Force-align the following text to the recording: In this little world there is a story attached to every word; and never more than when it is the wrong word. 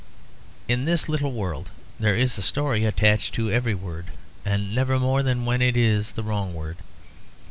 In 0.67 0.85
this 0.85 1.07
little 1.07 1.31
world 1.31 1.69
there 1.99 2.15
is 2.15 2.35
a 2.35 2.41
story 2.41 2.85
attached 2.85 3.35
to 3.35 3.51
every 3.51 3.75
word; 3.75 4.05
and 4.43 4.73
never 4.73 4.97
more 4.99 5.21
than 5.21 5.45
when 5.45 5.61
it 5.61 5.77
is 5.77 6.13
the 6.13 6.23
wrong 6.23 6.55
word. 6.55 6.77